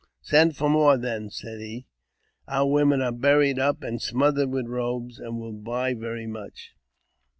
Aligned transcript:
"Send 0.33 0.57
for 0.57 0.67
more, 0.67 0.97
then," 0.97 1.29
said 1.29 1.59
he." 1.59 1.85
Our 2.47 2.65
women 2.67 3.03
are 3.03 3.11
buried 3.11 3.59
up 3.59 3.83
and 3.83 4.01
smothered 4.01 4.49
with 4.49 4.65
robes, 4.65 5.19
and 5.19 5.37
will 5.39 5.53
buy 5.53 5.93
very 5.93 6.25
much." 6.25 6.71